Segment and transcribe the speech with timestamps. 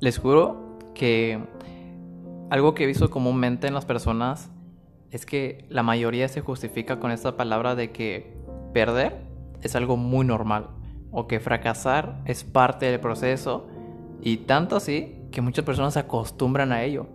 [0.00, 1.40] les juro que
[2.50, 4.50] algo que he visto comúnmente en las personas
[5.10, 8.36] es que la mayoría se justifica con esta palabra de que
[8.72, 9.22] perder
[9.62, 10.68] es algo muy normal
[11.10, 13.66] o que fracasar es parte del proceso
[14.20, 17.06] y tanto así que muchas personas se acostumbran a ello.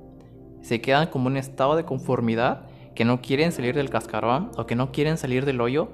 [0.62, 4.76] Se quedan como un estado de conformidad que no quieren salir del cascarón o que
[4.76, 5.90] no quieren salir del hoyo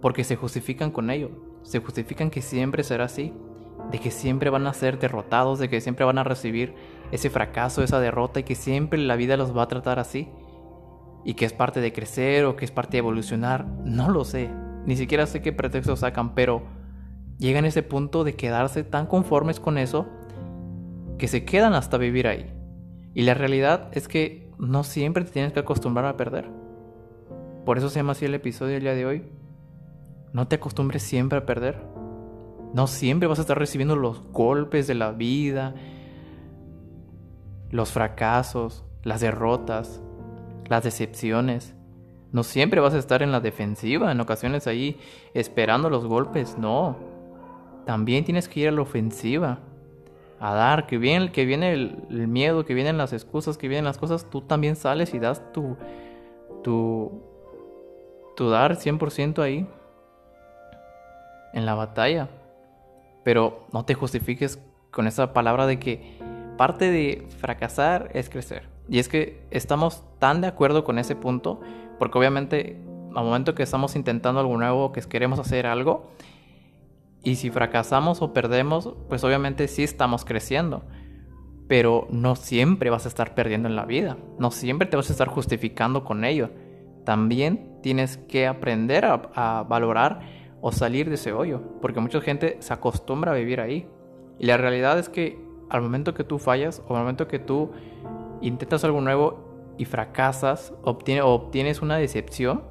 [0.00, 1.30] porque se justifican con ello.
[1.62, 3.32] Se justifican que siempre será así,
[3.92, 6.74] de que siempre van a ser derrotados, de que siempre van a recibir
[7.12, 10.30] ese fracaso, esa derrota y que siempre la vida los va a tratar así.
[11.24, 14.50] Y que es parte de crecer o que es parte de evolucionar, no lo sé.
[14.86, 16.62] Ni siquiera sé qué pretextos sacan, pero
[17.38, 20.06] llegan a ese punto de quedarse tan conformes con eso
[21.18, 22.50] que se quedan hasta vivir ahí.
[23.14, 26.48] Y la realidad es que no siempre te tienes que acostumbrar a perder.
[27.66, 29.24] Por eso se llama así el episodio día de hoy.
[30.32, 32.01] No te acostumbres siempre a perder.
[32.74, 35.74] No siempre vas a estar recibiendo los golpes de la vida,
[37.70, 40.00] los fracasos, las derrotas,
[40.68, 41.74] las decepciones.
[42.32, 44.98] No siempre vas a estar en la defensiva, en ocasiones ahí
[45.34, 46.96] esperando los golpes, no.
[47.84, 49.58] También tienes que ir a la ofensiva,
[50.40, 53.98] a dar, que viene, viene el, el miedo, que vienen las excusas, que vienen las
[53.98, 55.76] cosas, tú también sales y das tu,
[56.62, 57.22] tu,
[58.34, 59.66] tu dar 100% ahí,
[61.52, 62.28] en la batalla.
[63.24, 64.60] Pero no te justifiques
[64.90, 66.18] con esa palabra de que
[66.56, 68.68] parte de fracasar es crecer.
[68.88, 71.60] Y es que estamos tan de acuerdo con ese punto,
[71.98, 72.80] porque obviamente
[73.14, 76.10] al momento que estamos intentando algo nuevo, que queremos hacer algo,
[77.22, 80.82] y si fracasamos o perdemos, pues obviamente sí estamos creciendo.
[81.68, 84.18] Pero no siempre vas a estar perdiendo en la vida.
[84.38, 86.50] No siempre te vas a estar justificando con ello.
[87.04, 90.20] También tienes que aprender a, a valorar
[90.62, 91.60] o salir de ese hoyo.
[91.82, 93.86] Porque mucha gente se acostumbra a vivir ahí.
[94.38, 97.72] Y la realidad es que al momento que tú fallas o al momento que tú
[98.40, 102.62] intentas algo nuevo y fracasas obtiene, o obtienes una decepción,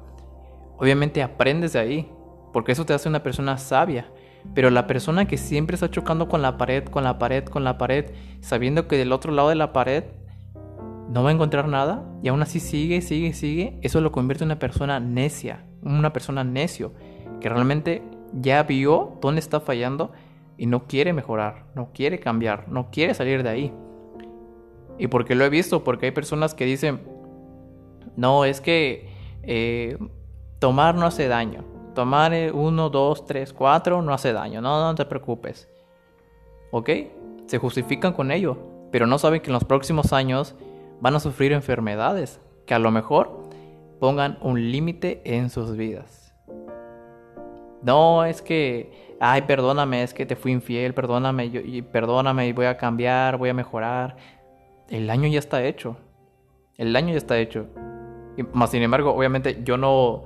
[0.78, 2.12] obviamente aprendes de ahí,
[2.52, 4.10] porque eso te hace una persona sabia.
[4.54, 7.78] Pero la persona que siempre está chocando con la pared, con la pared, con la
[7.78, 8.10] pared,
[8.40, 10.04] sabiendo que del otro lado de la pared
[11.08, 14.48] no va a encontrar nada y aún así sigue, sigue, sigue, eso lo convierte en
[14.48, 16.94] una persona necia, una persona necio,
[17.40, 18.02] que realmente
[18.32, 20.12] ya vio dónde está fallando
[20.56, 23.72] y no quiere mejorar, no quiere cambiar, no quiere salir de ahí.
[24.98, 27.00] Y porque lo he visto, porque hay personas que dicen,
[28.16, 29.08] no, es que
[29.42, 29.98] eh,
[30.58, 31.64] tomar no hace daño.
[31.94, 34.60] Tomar uno, dos, tres, cuatro no hace daño.
[34.60, 35.68] No, no te preocupes.
[36.70, 36.90] ¿Ok?
[37.46, 38.56] Se justifican con ello,
[38.90, 40.54] pero no saben que en los próximos años
[41.00, 43.42] van a sufrir enfermedades que a lo mejor
[43.98, 46.21] pongan un límite en sus vidas.
[47.82, 52.66] No, es que, ay, perdóname, es que te fui infiel, perdóname, yo, y perdóname, voy
[52.66, 54.16] a cambiar, voy a mejorar.
[54.88, 55.96] El daño ya está hecho.
[56.76, 57.66] El daño ya está hecho.
[58.36, 60.24] Y, más sin embargo, obviamente yo no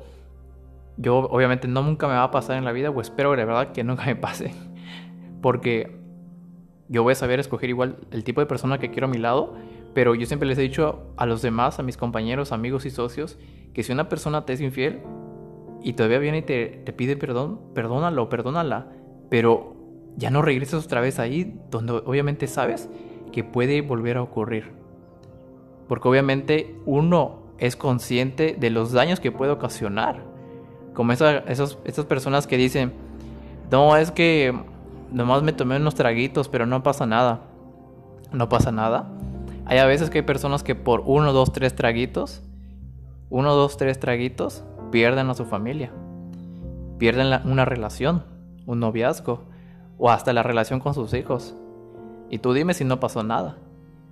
[0.99, 3.73] yo obviamente no nunca me va a pasar en la vida, o espero de verdad
[3.73, 4.55] que nunca me pase.
[5.43, 5.97] Porque
[6.88, 9.55] yo voy a saber escoger igual el tipo de persona que quiero a mi lado,
[9.94, 13.38] pero yo siempre les he dicho a los demás, a mis compañeros, amigos y socios,
[13.75, 15.03] que si una persona te es infiel
[15.82, 18.88] y todavía viene y te, te pide perdón, perdónalo, perdónala,
[19.28, 19.76] pero
[20.16, 22.88] ya no regreses otra vez ahí donde obviamente sabes
[23.32, 24.72] que puede volver a ocurrir.
[25.88, 30.37] Porque obviamente uno es consciente de los daños que puede ocasionar
[30.97, 32.94] como esa, esos, esas personas que dicen,
[33.70, 34.58] no, es que
[35.12, 37.43] nomás me tomé unos traguitos, pero no pasa nada.
[38.32, 39.06] No pasa nada.
[39.66, 42.43] Hay a veces que hay personas que por uno, dos, tres traguitos,
[43.28, 45.93] uno, dos, tres traguitos, pierden a su familia.
[46.99, 48.25] Pierden una relación,
[48.67, 49.45] un noviazgo,
[49.99, 51.55] o hasta la relación con sus hijos.
[52.31, 53.59] Y tú dime si no pasó nada.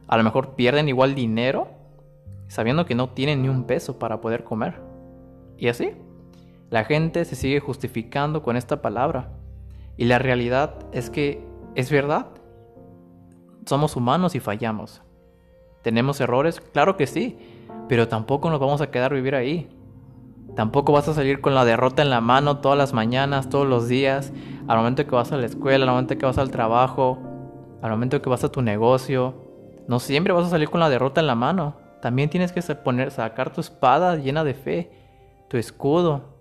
[0.06, 1.68] A lo mejor pierden igual dinero,
[2.48, 4.80] sabiendo que no tienen ni un peso para poder comer.
[5.56, 5.92] Y así.
[6.70, 9.30] La gente se sigue justificando con esta palabra.
[9.96, 11.44] Y la realidad es que
[11.74, 12.26] es verdad.
[13.64, 15.02] Somos humanos y fallamos.
[15.82, 16.60] ¿Tenemos errores?
[16.60, 17.38] Claro que sí,
[17.88, 19.68] pero tampoco nos vamos a quedar vivir ahí.
[20.56, 23.88] Tampoco vas a salir con la derrota en la mano todas las mañanas, todos los
[23.88, 24.32] días,
[24.68, 27.18] al momento que vas a la escuela, al momento que vas al trabajo,
[27.82, 29.34] al momento que vas a tu negocio.
[29.88, 31.76] No siempre vas a salir con la derrota en la mano.
[32.00, 34.90] También tienes que poner, sacar tu espada llena de fe,
[35.48, 36.34] tu escudo,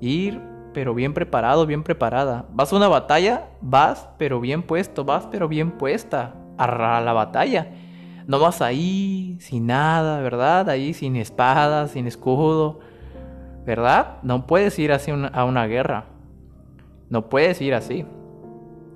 [0.00, 0.42] Ir,
[0.74, 2.44] pero bien preparado, bien preparada.
[2.52, 7.72] Vas a una batalla, vas, pero bien puesto, vas, pero bien puesta a la batalla.
[8.26, 10.68] No vas ahí sin nada, ¿verdad?
[10.68, 12.80] Ahí sin espada, sin escudo,
[13.66, 14.18] ¿verdad?
[14.22, 16.06] No puedes ir así a una guerra.
[17.10, 18.06] No puedes ir así.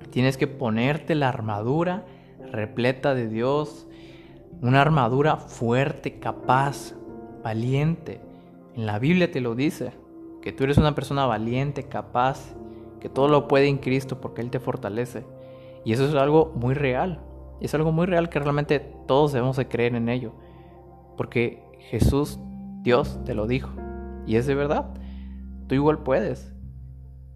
[0.09, 2.05] Tienes que ponerte la armadura
[2.51, 3.87] repleta de Dios,
[4.61, 6.93] una armadura fuerte, capaz,
[7.43, 8.21] valiente.
[8.75, 9.91] En la Biblia te lo dice,
[10.41, 12.55] que tú eres una persona valiente, capaz,
[12.99, 15.25] que todo lo puede en Cristo porque Él te fortalece.
[15.83, 17.19] Y eso es algo muy real.
[17.59, 20.33] Es algo muy real que realmente todos debemos de creer en ello.
[21.17, 22.39] Porque Jesús,
[22.81, 23.69] Dios, te lo dijo.
[24.25, 24.85] Y es de verdad.
[25.67, 26.53] Tú igual puedes.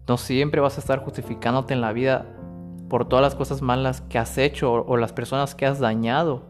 [0.08, 2.26] No siempre vas a estar justificándote en la vida
[2.88, 6.44] por todas las cosas malas que has hecho o, las personas que has dañado.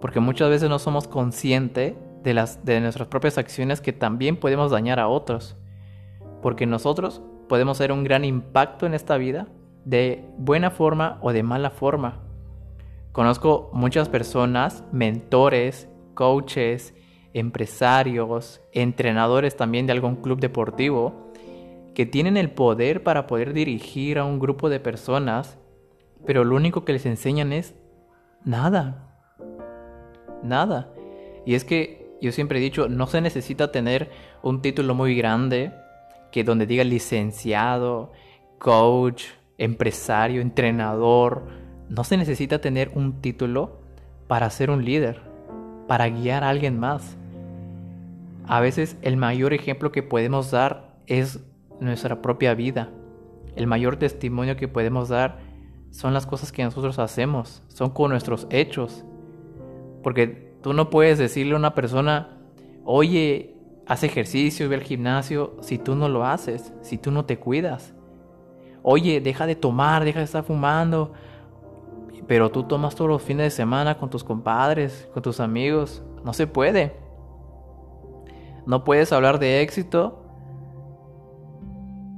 [0.00, 4.70] Porque muchas veces no somos conscientes de, las, de nuestras propias acciones que también podemos
[4.70, 5.56] dañar a otros.
[6.42, 9.46] Porque nosotros podemos hacer un gran impacto en esta vida
[9.84, 12.20] de buena forma o de mala forma.
[13.12, 16.94] Conozco muchas personas, mentores, coaches,
[17.34, 21.32] empresarios, entrenadores también de algún club deportivo,
[21.94, 25.58] que tienen el poder para poder dirigir a un grupo de personas,
[26.26, 27.74] pero lo único que les enseñan es
[28.44, 29.08] nada.
[30.42, 30.92] Nada.
[31.44, 34.10] Y es que yo siempre he dicho, no se necesita tener
[34.42, 35.72] un título muy grande,
[36.30, 38.12] que donde diga licenciado,
[38.58, 39.24] coach,
[39.58, 41.46] empresario, entrenador.
[41.88, 43.82] No se necesita tener un título
[44.28, 45.20] para ser un líder,
[45.88, 47.18] para guiar a alguien más.
[48.46, 51.40] A veces el mayor ejemplo que podemos dar es
[51.80, 52.90] nuestra propia vida.
[53.56, 55.38] El mayor testimonio que podemos dar
[55.90, 59.04] son las cosas que nosotros hacemos, son con nuestros hechos.
[60.02, 62.38] Porque tú no puedes decirle a una persona,
[62.84, 63.54] oye,
[63.86, 67.94] haz ejercicio, ve al gimnasio, si tú no lo haces, si tú no te cuidas.
[68.82, 71.12] Oye, deja de tomar, deja de estar fumando.
[72.26, 76.02] Pero tú tomas todos los fines de semana con tus compadres, con tus amigos.
[76.24, 77.01] No se puede.
[78.66, 80.24] No puedes hablar de éxito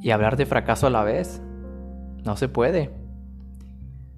[0.00, 1.42] y hablar de fracaso a la vez.
[2.24, 2.90] No se puede.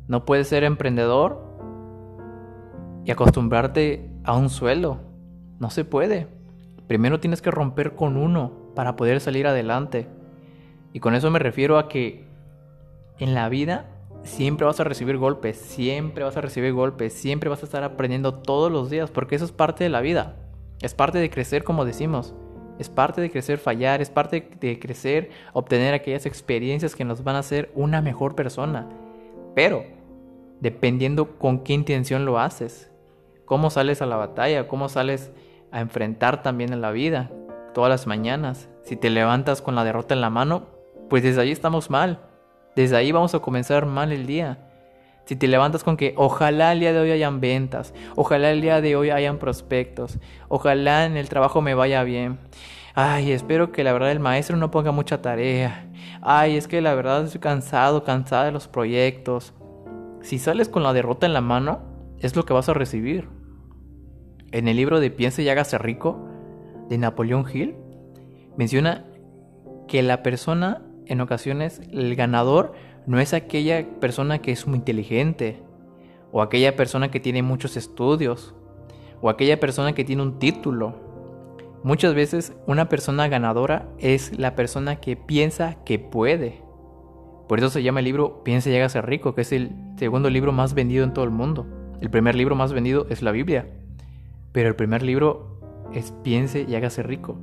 [0.09, 1.45] No puedes ser emprendedor
[3.05, 4.99] y acostumbrarte a un suelo.
[5.59, 6.29] No se puede.
[6.87, 10.09] Primero tienes que romper con uno para poder salir adelante.
[10.93, 12.27] Y con eso me refiero a que
[13.19, 13.87] en la vida
[14.23, 18.35] siempre vas a recibir golpes, siempre vas a recibir golpes, siempre vas a estar aprendiendo
[18.35, 20.37] todos los días, porque eso es parte de la vida.
[20.81, 22.35] Es parte de crecer, como decimos.
[22.79, 27.37] Es parte de crecer, fallar, es parte de crecer, obtener aquellas experiencias que nos van
[27.37, 28.89] a hacer una mejor persona.
[29.55, 29.85] Pero,
[30.61, 32.91] dependiendo con qué intención lo haces,
[33.47, 35.31] cómo sales a la batalla, cómo sales
[35.73, 37.31] a enfrentar también en la vida,
[37.73, 38.69] todas las mañanas.
[38.83, 40.67] Si te levantas con la derrota en la mano,
[41.09, 42.21] pues desde ahí estamos mal.
[42.75, 44.66] Desde ahí vamos a comenzar mal el día.
[45.27, 48.81] Si te levantas con que ojalá el día de hoy hayan ventas, ojalá el día
[48.81, 50.19] de hoy hayan prospectos,
[50.49, 52.39] ojalá en el trabajo me vaya bien.
[52.95, 55.91] Ay, espero que la verdad el maestro no ponga mucha tarea.
[56.23, 59.53] Ay, es que la verdad estoy cansado, cansada de los proyectos.
[60.23, 61.81] Si sales con la derrota en la mano,
[62.21, 63.29] es lo que vas a recibir.
[64.53, 66.25] En el libro de Piense y hágase rico
[66.89, 67.75] de Napoleón Hill,
[68.57, 69.05] menciona
[69.89, 72.75] que la persona, en ocasiones, el ganador,
[73.07, 75.63] no es aquella persona que es muy inteligente,
[76.33, 78.55] o aquella persona que tiene muchos estudios,
[79.21, 80.95] o aquella persona que tiene un título.
[81.83, 86.63] Muchas veces una persona ganadora es la persona que piensa que puede.
[87.49, 89.71] Por eso se llama el libro Piensa y llega a ser rico, que es el
[89.97, 91.67] segundo libro más vendido en todo el mundo.
[92.01, 93.69] El primer libro más vendido es la Biblia.
[94.51, 95.61] Pero el primer libro
[95.95, 97.39] es Piense y hágase rico.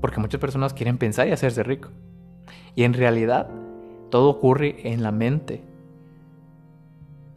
[0.00, 1.88] Porque muchas personas quieren pensar y hacerse rico.
[2.76, 3.48] Y en realidad
[4.12, 5.64] todo ocurre en la mente.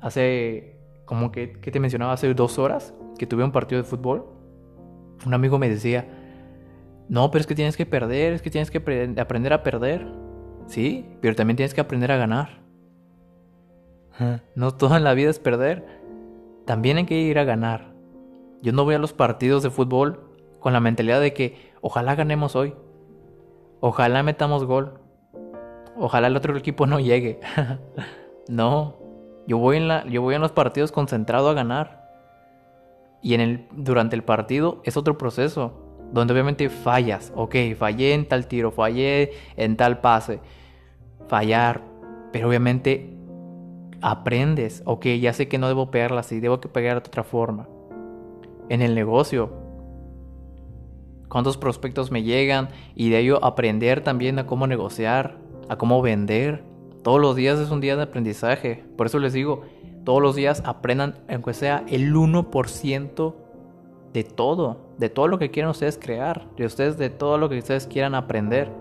[0.02, 4.26] Hace, como que, te mencionaba, hace dos horas que tuve un partido de fútbol,
[5.26, 6.06] un amigo me decía,
[7.08, 8.80] no, pero es que tienes que perder, es que tienes que
[9.18, 10.06] aprender a perder.
[10.68, 12.60] Sí, pero también tienes que aprender a ganar.
[14.54, 15.86] No todo en la vida es perder.
[16.66, 17.94] También hay que ir a ganar.
[18.62, 20.20] Yo no voy a los partidos de fútbol
[20.60, 22.74] con la mentalidad de que ojalá ganemos hoy.
[23.80, 25.05] Ojalá metamos gol
[25.98, 27.40] ojalá el otro equipo no llegue.
[28.48, 28.98] no,
[29.48, 32.06] yo voy, en la, yo voy en los partidos concentrado a ganar.
[33.22, 35.74] Y en el, durante el partido es otro proceso,
[36.12, 37.34] donde obviamente fallas.
[37.36, 40.40] Ok, fallé en tal tiro, fallé en tal pase.
[41.28, 41.82] Fallar,
[42.32, 43.16] pero obviamente
[44.02, 44.84] aprendes.
[44.86, 47.68] Ok, ya sé que no debo pegarla así, debo que pegar de otra forma.
[48.70, 49.52] En el negocio,
[51.30, 55.38] cuántos prospectos me llegan y de ello aprender también a cómo negociar,
[55.70, 56.64] a cómo vender.
[57.04, 58.84] Todos los días es un día de aprendizaje.
[58.98, 59.64] Por eso les digo,
[60.04, 63.36] todos los días aprendan, aunque sea el 1%
[64.14, 67.58] de todo, de todo lo que quieran ustedes crear, de ustedes, de todo lo que
[67.58, 68.72] ustedes quieran aprender.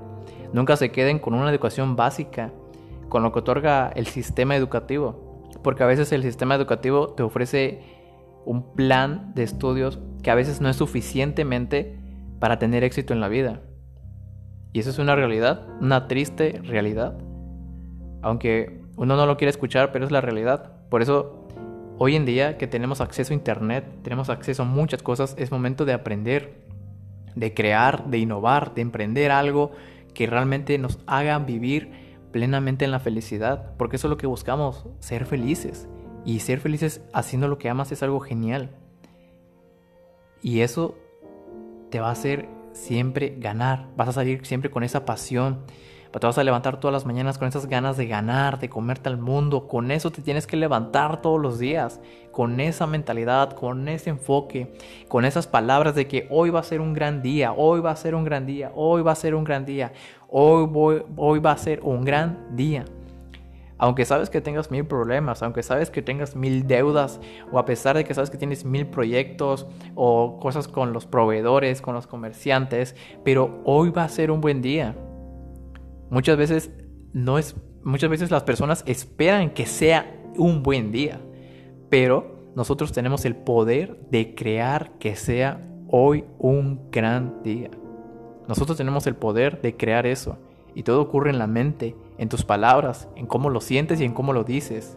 [0.53, 2.53] Nunca se queden con una educación básica,
[3.09, 5.43] con lo que otorga el sistema educativo.
[5.62, 7.81] Porque a veces el sistema educativo te ofrece
[8.45, 11.99] un plan de estudios que a veces no es suficientemente
[12.38, 13.62] para tener éxito en la vida.
[14.75, 17.16] Y eso es una realidad, una triste realidad.
[18.23, 20.73] Aunque uno no lo quiere escuchar, pero es la realidad.
[20.88, 21.47] Por eso,
[21.97, 25.85] hoy en día que tenemos acceso a Internet, tenemos acceso a muchas cosas, es momento
[25.85, 26.64] de aprender,
[27.37, 29.71] de crear, de innovar, de emprender algo
[30.12, 31.93] que realmente nos haga vivir
[32.33, 33.76] plenamente en la felicidad.
[33.76, 35.87] Porque eso es lo que buscamos, ser felices.
[36.25, 38.71] Y ser felices haciendo lo que amas es algo genial.
[40.43, 40.97] Y eso
[41.90, 43.87] te va a hacer siempre ganar.
[43.97, 45.64] Vas a salir siempre con esa pasión.
[46.21, 49.19] Te vas a levantar todas las mañanas con esas ganas de ganar, de comerte al
[49.19, 49.66] mundo.
[49.66, 52.00] Con eso te tienes que levantar todos los días.
[52.31, 54.73] Con esa mentalidad, con ese enfoque,
[55.09, 57.97] con esas palabras de que hoy va a ser un gran día, hoy va a
[57.97, 59.93] ser un gran día, hoy va a ser un gran día,
[60.28, 62.85] hoy, voy, hoy va a ser un gran día.
[63.76, 67.97] Aunque sabes que tengas mil problemas, aunque sabes que tengas mil deudas, o a pesar
[67.97, 72.95] de que sabes que tienes mil proyectos o cosas con los proveedores, con los comerciantes,
[73.25, 74.95] pero hoy va a ser un buen día.
[76.11, 76.71] Muchas veces
[77.12, 81.21] no es, muchas veces las personas esperan que sea un buen día,
[81.90, 87.71] pero nosotros tenemos el poder de crear que sea hoy un gran día.
[88.47, 90.38] Nosotros tenemos el poder de crear eso
[90.75, 94.12] y todo ocurre en la mente en tus palabras, en cómo lo sientes y en
[94.12, 94.97] cómo lo dices.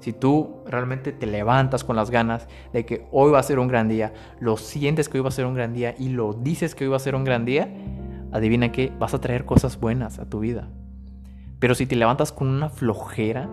[0.00, 3.68] Si tú realmente te levantas con las ganas de que hoy va a ser un
[3.68, 6.74] gran día, lo sientes que hoy va a ser un gran día y lo dices
[6.74, 7.72] que hoy va a ser un gran día,
[8.32, 10.68] adivina que vas a traer cosas buenas a tu vida.
[11.60, 13.48] Pero si te levantas con una flojera,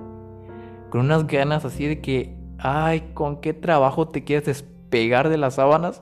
[0.89, 5.55] con unas ganas así de que, ay, ¿con qué trabajo te quieres despegar de las
[5.55, 6.01] sábanas?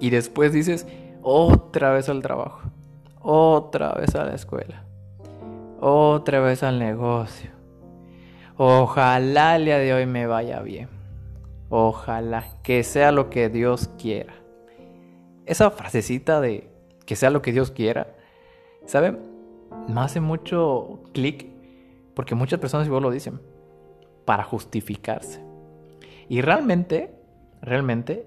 [0.00, 0.86] Y después dices,
[1.20, 2.62] otra vez al trabajo,
[3.20, 4.87] otra vez a la escuela
[5.80, 7.50] otra vez al negocio.
[8.56, 10.88] Ojalá el día de hoy me vaya bien.
[11.70, 14.34] Ojalá que sea lo que Dios quiera.
[15.46, 16.68] Esa frasecita de
[17.06, 18.08] que sea lo que Dios quiera,
[18.84, 19.18] ¿saben?
[19.88, 21.46] Me hace mucho clic
[22.14, 23.40] porque muchas personas igual lo dicen
[24.24, 25.42] para justificarse.
[26.28, 27.14] Y realmente,
[27.62, 28.26] realmente,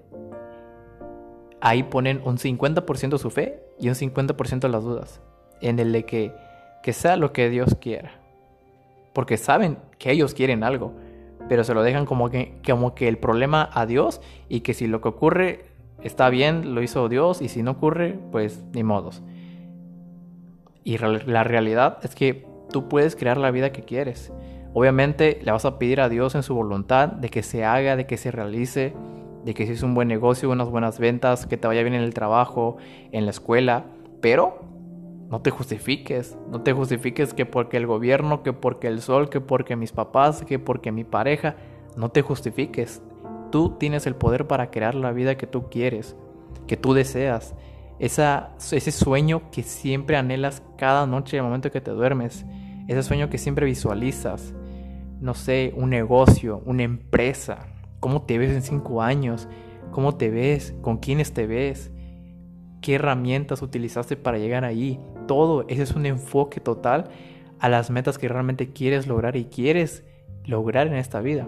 [1.60, 5.20] ahí ponen un 50% su fe y un 50% las dudas.
[5.60, 6.34] En el de que
[6.82, 8.12] que sea lo que Dios quiera.
[9.12, 10.92] Porque saben que ellos quieren algo,
[11.48, 14.86] pero se lo dejan como que, como que el problema a Dios y que si
[14.86, 15.64] lo que ocurre
[16.02, 19.22] está bien, lo hizo Dios y si no ocurre, pues ni modos.
[20.84, 24.32] Y la realidad es que tú puedes crear la vida que quieres.
[24.74, 28.06] Obviamente le vas a pedir a Dios en su voluntad de que se haga, de
[28.06, 28.94] que se realice,
[29.44, 32.02] de que si es un buen negocio, unas buenas ventas, que te vaya bien en
[32.02, 32.78] el trabajo,
[33.12, 33.84] en la escuela,
[34.20, 34.71] pero
[35.32, 39.40] no te justifiques, no te justifiques que porque el gobierno, que porque el sol, que
[39.40, 41.56] porque mis papás, que porque mi pareja,
[41.96, 43.00] no te justifiques.
[43.50, 46.16] Tú tienes el poder para crear la vida que tú quieres,
[46.66, 47.54] que tú deseas.
[47.98, 52.44] Esa, ese sueño que siempre anhelas cada noche el momento que te duermes.
[52.86, 54.52] Ese sueño que siempre visualizas.
[55.18, 57.68] No sé, un negocio, una empresa.
[58.00, 59.48] ¿Cómo te ves en cinco años?
[59.92, 60.74] ¿Cómo te ves?
[60.82, 61.90] ¿Con quiénes te ves?
[62.82, 65.00] ¿Qué herramientas utilizaste para llegar ahí?
[65.26, 65.64] Todo.
[65.68, 67.10] Ese es un enfoque total
[67.58, 70.04] a las metas que realmente quieres lograr y quieres
[70.44, 71.46] lograr en esta vida.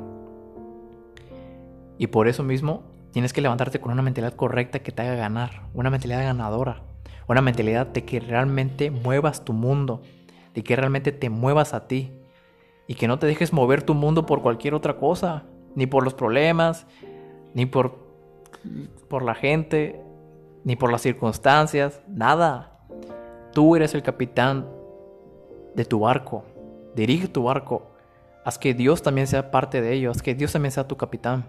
[1.99, 5.63] Y por eso mismo tienes que levantarte con una mentalidad correcta que te haga ganar,
[5.75, 6.83] una mentalidad ganadora,
[7.29, 10.03] una mentalidad de que realmente muevas tu mundo,
[10.55, 12.13] de que realmente te muevas a ti
[12.87, 16.15] y que no te dejes mover tu mundo por cualquier otra cosa, ni por los
[16.15, 16.87] problemas,
[17.55, 17.99] ni por,
[19.09, 20.01] por la gente,
[20.65, 22.74] ni por las circunstancias, nada.
[23.55, 24.67] Tú eres el capitán
[25.77, 26.45] de tu barco.
[26.97, 27.91] Dirige tu barco.
[28.45, 30.11] Haz que Dios también sea parte de ello.
[30.11, 31.45] Haz que Dios también sea tu capitán.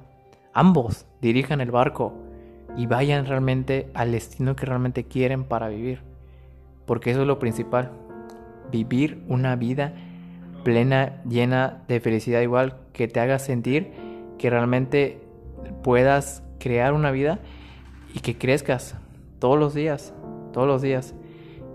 [0.54, 2.14] Ambos dirijan el barco
[2.78, 6.02] y vayan realmente al destino que realmente quieren para vivir.
[6.86, 7.92] Porque eso es lo principal.
[8.72, 9.94] Vivir una vida
[10.64, 13.92] plena, llena de felicidad igual, que te haga sentir
[14.38, 15.22] que realmente
[15.84, 17.40] puedas crear una vida
[18.14, 18.96] y que crezcas
[19.40, 20.14] todos los días,
[20.54, 21.16] todos los días.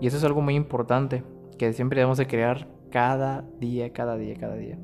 [0.01, 1.23] Y eso es algo muy importante,
[1.59, 4.77] que siempre debemos de crear cada día, cada día, cada día.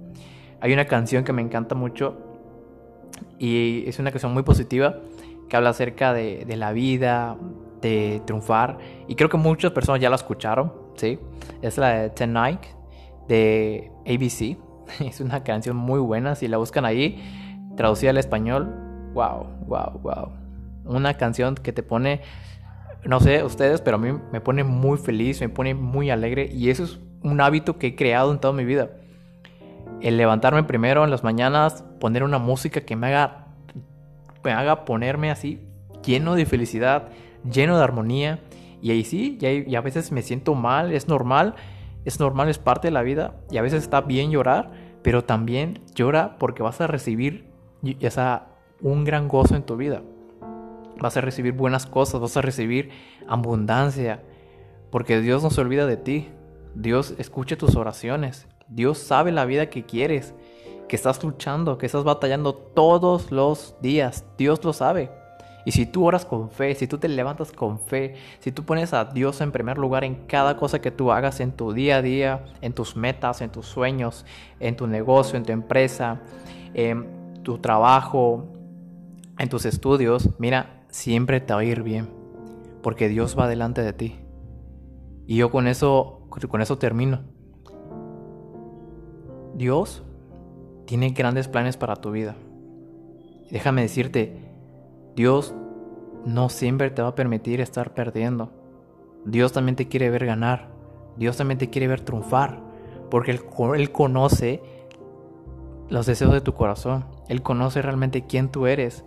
[0.61, 2.17] Hay una canción que me encanta mucho
[3.39, 4.99] y es una canción muy positiva
[5.49, 7.35] que habla acerca de, la vida,
[7.81, 8.77] de triunfar.
[9.07, 11.19] Y creo que muchas personas ya la escucharon, ¿sí?
[11.63, 12.61] Es la de Tonight
[13.27, 14.57] de ABC.
[15.03, 17.21] Es una canción muy buena, si la buscan ahí,
[17.75, 20.29] traducida al español, wow, wow, wow.
[20.85, 22.21] Una canción que te pone
[23.07, 26.69] no sé ustedes, pero a mí me pone muy feliz, me pone muy alegre y
[26.69, 28.89] eso es un hábito que he creado en toda mi vida.
[30.01, 33.47] el levantarme primero en las mañanas, poner una música que me haga,
[34.43, 35.67] me haga ponerme así
[36.07, 37.09] lleno de felicidad,
[37.49, 38.39] lleno de armonía.
[38.81, 41.55] Y ahí sí, y, a veces me siento mal, es normal,
[42.05, 43.35] es normal, es parte de la vida.
[43.51, 44.71] Y a veces está bien llorar,
[45.03, 47.45] pero también llora porque vas a recibir
[47.99, 48.47] esa,
[48.81, 50.01] un gran gozo en tu vida.
[50.99, 52.89] Vas a recibir buenas cosas, vas a recibir
[53.27, 54.21] abundancia,
[54.91, 56.29] porque Dios no se olvida de ti.
[56.75, 58.47] Dios escucha tus oraciones.
[58.67, 60.33] Dios sabe la vida que quieres,
[60.87, 64.25] que estás luchando, que estás batallando todos los días.
[64.37, 65.09] Dios lo sabe.
[65.65, 68.93] Y si tú oras con fe, si tú te levantas con fe, si tú pones
[68.93, 72.01] a Dios en primer lugar en cada cosa que tú hagas en tu día a
[72.01, 74.25] día, en tus metas, en tus sueños,
[74.61, 76.21] en tu negocio, en tu empresa,
[76.73, 78.45] en tu trabajo,
[79.37, 82.09] en tus estudios, mira, siempre te va a ir bien,
[82.81, 84.15] porque Dios va delante de ti.
[85.25, 87.21] Y yo con eso, con eso termino.
[89.55, 90.03] Dios
[90.85, 92.35] tiene grandes planes para tu vida.
[93.51, 94.37] Déjame decirte,
[95.15, 95.53] Dios
[96.25, 98.51] no siempre te va a permitir estar perdiendo.
[99.25, 100.69] Dios también te quiere ver ganar.
[101.17, 102.61] Dios también te quiere ver triunfar.
[103.09, 103.41] Porque Él,
[103.75, 104.61] él conoce
[105.89, 107.05] los deseos de tu corazón.
[107.27, 109.03] Él conoce realmente quién tú eres.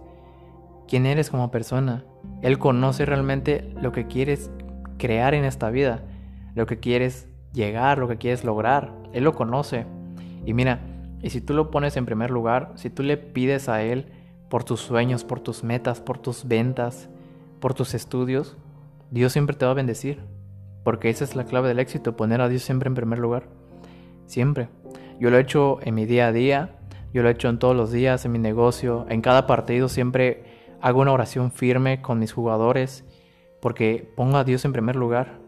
[0.90, 2.04] Quién eres como persona.
[2.42, 4.50] Él conoce realmente lo que quieres
[4.99, 6.02] crear en esta vida.
[6.56, 8.92] Lo que quieres llegar, lo que quieres lograr.
[9.12, 9.87] Él lo conoce.
[10.44, 10.80] Y mira,
[11.23, 14.06] y si tú lo pones en primer lugar, si tú le pides a Él,
[14.49, 17.09] por tus sueños, por tus metas, por tus ventas,
[17.61, 18.56] por tus estudios,
[19.12, 20.18] Dios siempre te va a bendecir.
[20.82, 23.44] Porque esa es la clave del éxito, poner a Dios siempre en primer lugar.
[24.26, 24.70] Siempre.
[25.20, 26.78] Yo lo he hecho en mi día a día,
[27.14, 30.50] yo lo he hecho en todos los días, en mi negocio, en cada partido siempre
[30.80, 33.04] hago una oración firme con mis jugadores,
[33.60, 35.38] porque pongo a Dios en primer lugar.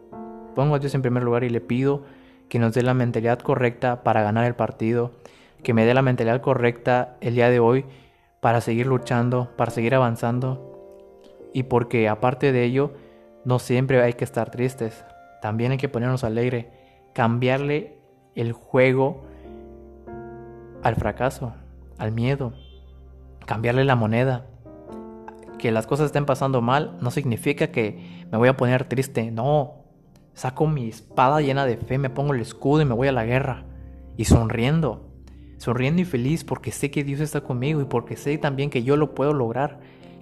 [0.54, 2.02] Pongo a Dios en primer lugar y le pido
[2.48, 5.12] que nos dé la mentalidad correcta para ganar el partido,
[5.62, 7.86] que me dé la mentalidad correcta el día de hoy
[8.40, 10.72] para seguir luchando, para seguir avanzando
[11.54, 12.92] y porque aparte de ello
[13.44, 15.04] no siempre hay que estar tristes,
[15.40, 16.70] también hay que ponernos alegre,
[17.14, 17.98] cambiarle
[18.34, 19.24] el juego
[20.82, 21.54] al fracaso,
[21.98, 22.52] al miedo,
[23.46, 24.46] cambiarle la moneda.
[25.62, 29.84] Que las cosas estén pasando mal no significa que me voy a poner triste, no.
[30.34, 33.24] Saco mi espada llena de fe, me pongo el escudo y me voy a la
[33.24, 33.62] guerra.
[34.16, 35.08] Y sonriendo,
[35.58, 38.96] sonriendo y feliz porque sé que Dios está conmigo y porque sé también que yo
[38.96, 39.78] lo puedo lograr.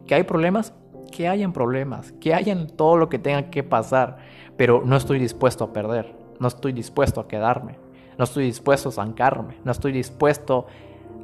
[0.06, 0.74] Que hay problemas,
[1.10, 4.18] que hayan problemas, que hayan todo lo que tenga que pasar,
[4.58, 7.78] pero no estoy dispuesto a perder, no estoy dispuesto a quedarme,
[8.18, 10.66] no estoy dispuesto a zancarme, no estoy dispuesto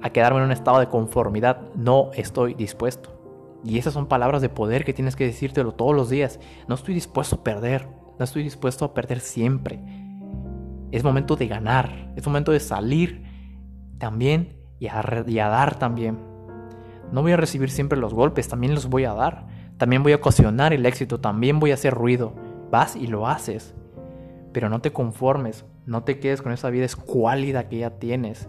[0.01, 3.16] a quedarme en un estado de conformidad, no estoy dispuesto.
[3.67, 6.39] Y esas son palabras de poder que tienes que decírtelo todos los días.
[6.69, 9.81] No estoy dispuesto a perder, no estoy dispuesto a perder siempre.
[10.93, 13.25] Es momento de ganar, es momento de salir
[13.99, 16.17] también y a, dar también.
[17.11, 19.49] No voy a recibir siempre los golpes, también los voy a dar.
[19.79, 22.35] También voy a ocasionar el éxito, también voy a hacer ruido.
[22.71, 23.75] Vas y lo haces.
[24.53, 28.49] Pero no te conformes, no te quedes con esa vida escuálida que ya tienes.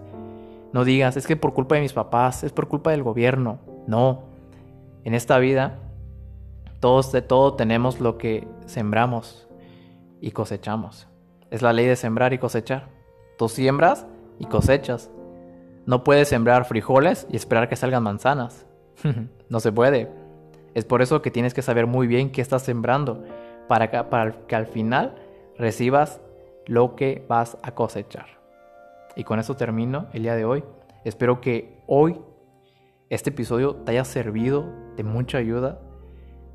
[0.74, 3.60] No digas, es que por culpa de mis papás, es por culpa del gobierno.
[3.88, 4.37] No.
[5.08, 5.80] En esta vida,
[6.82, 9.48] todos de todo tenemos lo que sembramos
[10.20, 11.08] y cosechamos.
[11.50, 12.90] Es la ley de sembrar y cosechar.
[13.38, 14.06] Tú siembras
[14.38, 15.10] y cosechas.
[15.86, 18.66] No puedes sembrar frijoles y esperar que salgan manzanas.
[19.50, 20.12] no se puede.
[20.74, 23.24] Es por eso que tienes que saber muy bien qué estás sembrando
[23.70, 25.16] para que, al final
[25.58, 26.20] recibas
[26.66, 28.42] lo que vas a cosechar.
[29.16, 30.66] Y con eso termino el día de hoy.
[31.06, 32.20] Espero que hoy
[33.10, 35.80] este episodio te haya servido de mucha ayuda.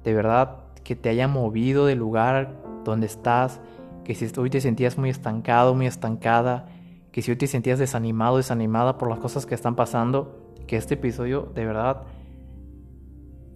[0.04, 3.60] De verdad que te haya movido del lugar donde estás.
[4.04, 6.66] Que si hoy te sentías muy estancado, muy estancada,
[7.12, 10.94] que si hoy te sentías desanimado, desanimada por las cosas que están pasando, que este
[10.94, 12.02] episodio de verdad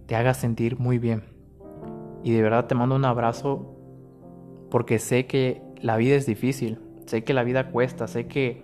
[0.05, 1.23] te haga sentir muy bien.
[2.23, 3.75] Y de verdad te mando un abrazo
[4.71, 8.63] porque sé que la vida es difícil, sé que la vida cuesta, sé que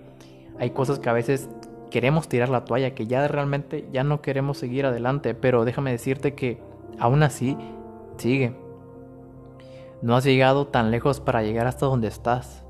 [0.59, 1.49] hay cosas que a veces
[1.93, 6.34] queremos tirar la toalla, que ya realmente ya no queremos seguir adelante, pero déjame decirte
[6.34, 6.60] que
[6.97, 7.56] aún así
[8.17, 8.56] sigue.
[10.01, 12.65] No has llegado tan lejos para llegar hasta donde estás.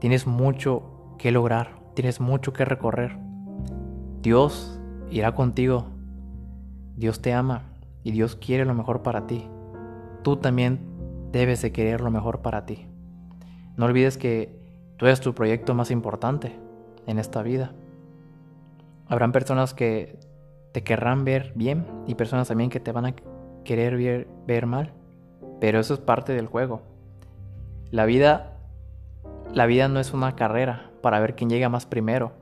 [0.00, 3.18] Tienes mucho que lograr, tienes mucho que recorrer.
[4.22, 5.88] Dios irá contigo.
[6.96, 7.64] Dios te ama
[8.02, 9.46] y Dios quiere lo mejor para ti.
[10.22, 10.80] Tú también
[11.32, 12.86] debes de querer lo mejor para ti.
[13.76, 14.58] No olvides que
[14.96, 16.58] tú eres tu proyecto más importante
[17.06, 17.74] en esta vida.
[19.08, 20.18] Habrán personas que
[20.72, 23.14] te querrán ver bien y personas también que te van a
[23.64, 24.92] querer ver, mal.
[25.60, 26.82] Pero eso es parte del juego.
[27.90, 28.58] La vida,
[29.54, 32.32] la vida no es una carrera para ver quién llega más primero.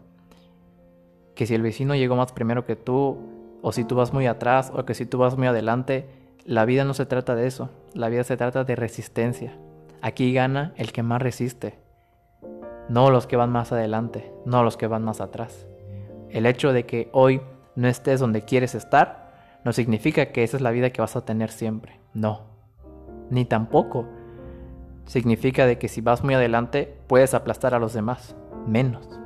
[1.34, 3.18] que si el vecino llegó más primero que tú,
[3.60, 6.08] o si tú vas muy atrás, o que si tú vas muy adelante,
[6.44, 9.56] la vida no se trata de eso, la vida se trata de resistencia.
[10.00, 11.78] Aquí gana el que más resiste,
[12.88, 15.66] no los que van más adelante, no los que van más atrás.
[16.30, 17.40] El hecho de que hoy
[17.76, 21.24] no estés donde quieres estar, no significa que esa es la vida que vas a
[21.24, 22.42] tener siempre, no.
[23.30, 24.06] Ni tampoco
[25.06, 29.20] significa de que si vas muy adelante puedes aplastar a los demás, menos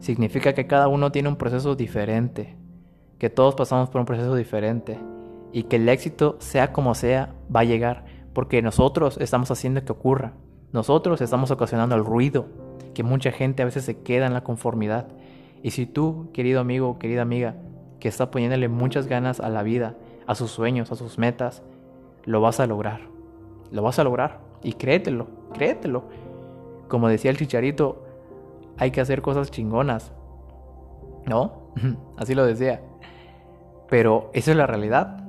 [0.00, 2.56] significa que cada uno tiene un proceso diferente,
[3.18, 4.98] que todos pasamos por un proceso diferente
[5.52, 9.92] y que el éxito, sea como sea, va a llegar porque nosotros estamos haciendo que
[9.92, 10.32] ocurra.
[10.72, 12.46] Nosotros estamos ocasionando el ruido,
[12.94, 15.08] que mucha gente a veces se queda en la conformidad.
[15.62, 17.56] Y si tú, querido amigo, querida amiga,
[17.98, 19.94] que está poniéndole muchas ganas a la vida,
[20.26, 21.62] a sus sueños, a sus metas,
[22.24, 23.00] lo vas a lograr.
[23.70, 24.40] Lo vas a lograr.
[24.62, 26.04] Y créetelo, créetelo.
[26.88, 28.04] Como decía el chicharito,
[28.78, 30.12] hay que hacer cosas chingonas.
[31.26, 31.72] ¿No?
[32.16, 32.80] Así lo decía.
[33.88, 35.24] Pero esa es la realidad.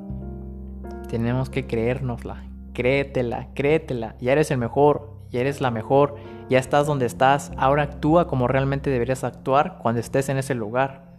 [1.09, 2.45] Tenemos que creérnosla.
[2.73, 4.15] Créetela, créetela.
[4.19, 6.15] Ya eres el mejor, ya eres la mejor,
[6.51, 7.51] ya estás donde estás.
[7.57, 11.09] Ahora actúa como realmente deberías actuar cuando estés en ese lugar.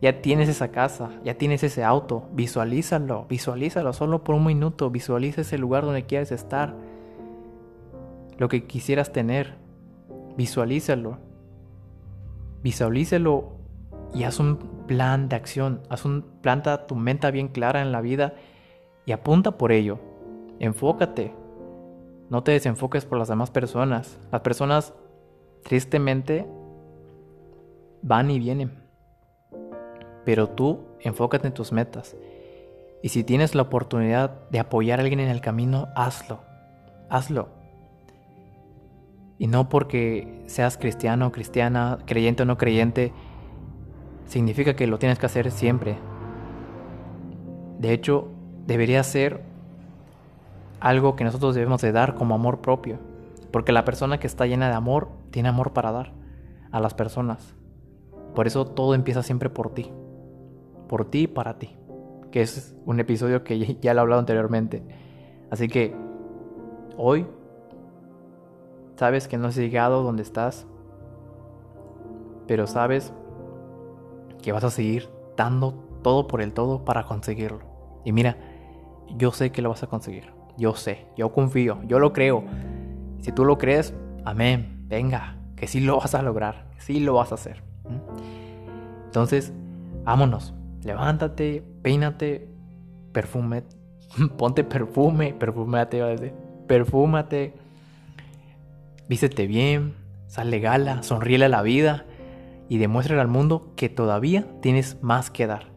[0.00, 2.28] Ya tienes esa casa, ya tienes ese auto.
[2.32, 4.90] Visualízalo, visualízalo solo por un minuto.
[4.90, 6.74] Visualiza ese lugar donde quieres estar.
[8.36, 9.56] Lo que quisieras tener.
[10.36, 11.18] Visualízalo
[12.62, 13.52] visualícelo
[14.14, 18.00] y haz un plan de acción, haz un planta tu mente bien clara en la
[18.00, 18.34] vida
[19.06, 19.98] y apunta por ello.
[20.60, 21.34] Enfócate.
[22.30, 24.18] No te desenfoques por las demás personas.
[24.30, 24.94] Las personas
[25.62, 26.46] tristemente
[28.02, 28.82] van y vienen.
[30.24, 32.16] Pero tú enfócate en tus metas.
[33.02, 36.40] Y si tienes la oportunidad de apoyar a alguien en el camino, hazlo.
[37.08, 37.48] Hazlo.
[39.38, 43.12] Y no porque seas cristiano, cristiana, creyente o no creyente,
[44.26, 45.96] significa que lo tienes que hacer siempre.
[47.78, 48.28] De hecho,
[48.66, 49.47] debería ser
[50.80, 52.98] algo que nosotros debemos de dar como amor propio.
[53.50, 56.12] Porque la persona que está llena de amor tiene amor para dar
[56.70, 57.54] a las personas.
[58.34, 59.90] Por eso todo empieza siempre por ti.
[60.88, 61.76] Por ti y para ti.
[62.30, 64.82] Que es un episodio que ya lo he hablado anteriormente.
[65.50, 65.96] Así que
[66.96, 67.26] hoy
[68.98, 70.66] Sabes que no has llegado donde estás,
[72.48, 73.12] pero sabes
[74.42, 77.60] que vas a seguir dando todo por el todo para conseguirlo.
[78.04, 78.36] Y mira,
[79.16, 80.32] yo sé que lo vas a conseguir.
[80.58, 82.44] Yo sé, yo confío, yo lo creo.
[83.20, 83.94] Si tú lo crees,
[84.24, 87.62] amén, venga, que sí lo vas a lograr, que sí lo vas a hacer.
[89.06, 89.54] Entonces,
[90.04, 92.48] vámonos, levántate, peínate,
[93.12, 93.62] perfume,
[94.36, 96.34] ponte perfume, perfumate, a decir,
[96.66, 97.54] perfúmate
[99.08, 99.94] Vístete bien,
[100.26, 102.04] sale gala, sonríele a la vida
[102.68, 105.68] y demuestra al mundo que todavía tienes más que dar.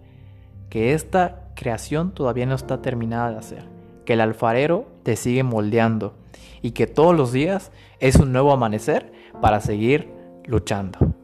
[0.70, 3.71] Que esta creación todavía no está terminada de hacer.
[4.06, 6.14] Que el alfarero te sigue moldeando
[6.62, 9.12] y que todos los días es un nuevo amanecer
[9.42, 10.10] para seguir
[10.46, 11.21] luchando.